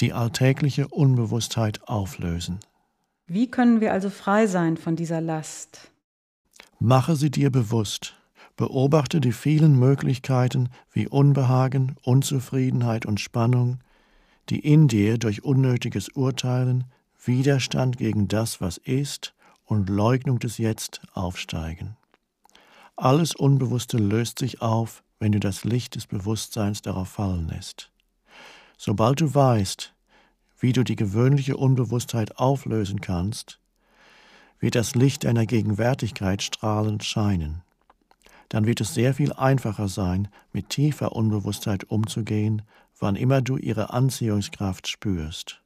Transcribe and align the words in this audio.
die 0.00 0.12
alltägliche 0.12 0.88
Unbewusstheit 0.88 1.88
auflösen. 1.88 2.60
Wie 3.26 3.50
können 3.50 3.80
wir 3.80 3.92
also 3.92 4.10
frei 4.10 4.46
sein 4.46 4.76
von 4.76 4.96
dieser 4.96 5.20
Last? 5.20 5.90
Mache 6.78 7.16
sie 7.16 7.30
dir 7.30 7.50
bewusst. 7.50 8.14
Beobachte 8.56 9.20
die 9.20 9.32
vielen 9.32 9.78
Möglichkeiten 9.78 10.70
wie 10.92 11.08
Unbehagen, 11.08 11.96
Unzufriedenheit 12.02 13.04
und 13.04 13.20
Spannung, 13.20 13.80
die 14.48 14.60
in 14.60 14.88
dir 14.88 15.18
durch 15.18 15.44
unnötiges 15.44 16.08
Urteilen, 16.10 16.84
Widerstand 17.22 17.98
gegen 17.98 18.28
das, 18.28 18.60
was 18.60 18.78
ist 18.78 19.34
und 19.64 19.90
Leugnung 19.90 20.38
des 20.38 20.58
Jetzt 20.58 21.02
aufsteigen. 21.12 21.96
Alles 22.94 23.34
Unbewusste 23.34 23.98
löst 23.98 24.38
sich 24.38 24.62
auf, 24.62 25.02
wenn 25.18 25.32
du 25.32 25.40
das 25.40 25.64
Licht 25.64 25.96
des 25.96 26.06
Bewusstseins 26.06 26.80
darauf 26.82 27.08
fallen 27.08 27.48
lässt. 27.48 27.90
Sobald 28.76 29.20
du 29.20 29.34
weißt, 29.34 29.94
wie 30.58 30.72
du 30.72 30.84
die 30.84 30.96
gewöhnliche 30.96 31.56
Unbewusstheit 31.56 32.38
auflösen 32.38 33.00
kannst, 33.00 33.58
wird 34.58 34.74
das 34.74 34.94
Licht 34.94 35.24
deiner 35.24 35.46
Gegenwärtigkeit 35.46 36.42
strahlend 36.42 37.04
scheinen. 37.04 37.62
Dann 38.48 38.66
wird 38.66 38.80
es 38.80 38.94
sehr 38.94 39.14
viel 39.14 39.32
einfacher 39.32 39.88
sein, 39.88 40.28
mit 40.52 40.70
tiefer 40.70 41.12
Unbewusstheit 41.12 41.84
umzugehen, 41.84 42.62
wann 42.98 43.16
immer 43.16 43.42
du 43.42 43.56
ihre 43.56 43.92
Anziehungskraft 43.92 44.88
spürst. 44.88 45.62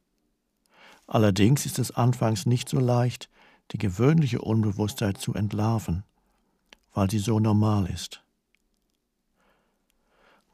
Allerdings 1.07 1.65
ist 1.65 1.79
es 1.79 1.91
anfangs 1.91 2.45
nicht 2.45 2.69
so 2.69 2.79
leicht, 2.79 3.29
die 3.71 3.77
gewöhnliche 3.77 4.41
Unbewusstheit 4.41 5.17
zu 5.17 5.33
entlarven, 5.33 6.03
weil 6.93 7.09
sie 7.09 7.19
so 7.19 7.39
normal 7.39 7.85
ist. 7.87 8.23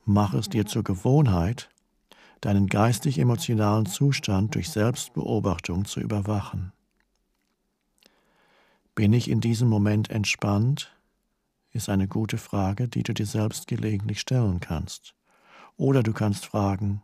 Mach 0.05 0.33
es 0.33 0.49
dir 0.49 0.65
zur 0.65 0.83
Gewohnheit, 0.83 1.69
deinen 2.41 2.67
geistig-emotionalen 2.67 3.85
Zustand 3.85 4.55
durch 4.55 4.69
Selbstbeobachtung 4.69 5.85
zu 5.85 5.99
überwachen. 5.99 6.71
Bin 8.95 9.13
ich 9.13 9.29
in 9.29 9.41
diesem 9.41 9.69
Moment 9.69 10.09
entspannt? 10.09 10.91
ist 11.71 11.89
eine 11.89 12.07
gute 12.07 12.37
Frage, 12.37 12.87
die 12.87 13.03
du 13.03 13.13
dir 13.13 13.25
selbst 13.25 13.67
gelegentlich 13.67 14.19
stellen 14.19 14.59
kannst. 14.59 15.13
Oder 15.77 16.01
du 16.01 16.11
kannst 16.11 16.45
fragen, 16.45 17.03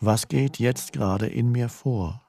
was 0.00 0.28
geht 0.28 0.58
jetzt 0.58 0.92
gerade 0.92 1.26
in 1.26 1.50
mir 1.50 1.68
vor? 1.68 2.22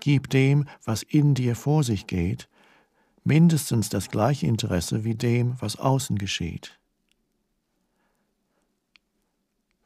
Gib 0.00 0.30
dem, 0.30 0.68
was 0.84 1.02
in 1.02 1.34
dir 1.34 1.56
vor 1.56 1.82
sich 1.82 2.06
geht, 2.06 2.48
mindestens 3.24 3.88
das 3.88 4.10
gleiche 4.10 4.46
Interesse 4.46 5.04
wie 5.04 5.14
dem, 5.14 5.60
was 5.60 5.76
außen 5.76 6.18
geschieht. 6.18 6.78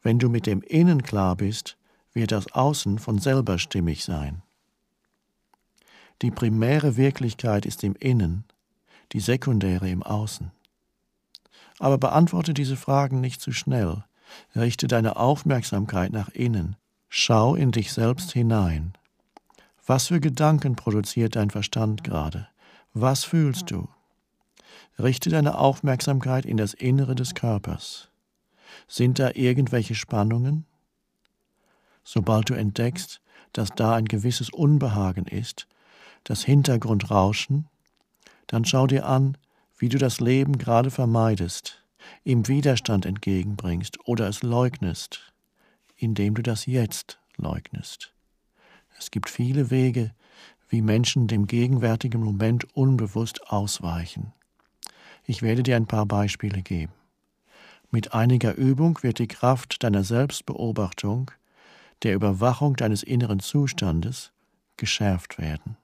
Wenn 0.03 0.19
du 0.19 0.29
mit 0.29 0.47
dem 0.47 0.63
Innen 0.63 1.03
klar 1.03 1.37
bist, 1.37 1.77
wird 2.13 2.33
das 2.33 2.53
Außen 2.53 2.99
von 2.99 3.19
selber 3.19 3.59
stimmig 3.59 4.05
sein. 4.05 4.43
Die 6.23 6.31
primäre 6.31 6.97
Wirklichkeit 6.97 7.65
ist 7.67 7.83
im 7.85 7.95
Innen, 7.97 8.45
die 9.13 9.21
sekundäre 9.21 9.89
im 9.89 10.03
Außen. 10.03 10.51
Aber 11.79 11.99
beantworte 11.99 12.53
diese 12.53 12.77
Fragen 12.77 13.21
nicht 13.21 13.41
zu 13.41 13.53
schnell. 13.53 14.05
Richte 14.55 14.87
deine 14.87 15.17
Aufmerksamkeit 15.17 16.13
nach 16.13 16.29
innen. 16.29 16.77
Schau 17.09 17.55
in 17.55 17.73
dich 17.73 17.93
selbst 17.93 18.33
hinein. 18.33 18.93
Was 19.87 20.09
für 20.09 20.21
Gedanken 20.21 20.77
produziert 20.77 21.37
dein 21.37 21.51
Verstand 21.51 22.05
gerade? 22.05 22.49
Was 22.93 23.25
fühlst 23.25 23.71
du? 23.71 23.89
Richte 24.99 25.31
deine 25.31 25.59
Aufmerksamkeit 25.59 26.45
in 26.45 26.59
das 26.59 26.75
Innere 26.75 27.15
des 27.15 27.35
Körpers. 27.35 28.10
Sind 28.89 29.19
da 29.19 29.31
irgendwelche 29.35 29.95
Spannungen? 29.95 30.67
Sobald 32.05 32.51
du 32.51 32.55
entdeckst, 32.55 33.21
dass 33.53 33.71
da 33.71 33.95
ein 33.95 34.07
gewisses 34.07 34.51
Unbehagen 34.51 35.27
ist, 35.27 35.67
das 36.25 36.45
Hintergrundrauschen, 36.45 37.69
dann 38.47 38.65
schau 38.65 38.87
dir 38.87 39.07
an, 39.07 39.37
wie 39.79 39.89
du 39.89 39.99
das 39.99 40.21
Leben 40.21 40.59
gerade 40.59 40.91
vermeidest, 40.91 41.83
ihm 42.25 42.49
Widerstand 42.49 43.07
entgegenbringst 43.07 43.99
oder 44.07 44.29
es 44.29 44.43
leugnest, 44.43 45.33
indem 45.97 46.35
du 46.35 46.43
das 46.43 46.67
Jetzt 46.67 47.19
leugnest. 47.37 48.13
Es 48.99 49.11
gibt 49.11 49.31
viele 49.31 49.71
Wege, 49.71 50.13
wie 50.69 50.83
Menschen 50.83 51.27
dem 51.27 51.47
gegenwärtigen 51.47 52.23
Moment 52.23 52.65
unbewusst 52.77 53.51
ausweichen. 53.51 54.33
Ich 55.25 55.43
werde 55.43 55.63
dir 55.63 55.77
ein 55.77 55.87
paar 55.87 56.07
Beispiele 56.07 56.63
geben. 56.63 56.93
Mit 57.91 58.15
einiger 58.15 58.55
Übung 58.55 59.03
wird 59.03 59.19
die 59.19 59.27
Kraft 59.27 59.83
deiner 59.83 60.05
Selbstbeobachtung, 60.05 61.33
der 62.05 62.15
Überwachung 62.15 62.77
deines 62.77 63.03
inneren 63.03 63.41
Zustandes 63.41 64.33
geschärft 64.77 65.39
werden. 65.39 65.77